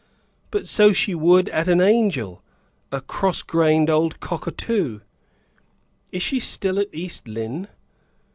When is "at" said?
1.49-1.67, 6.79-6.87